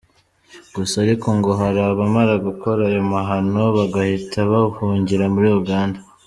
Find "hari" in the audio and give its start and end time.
1.59-1.79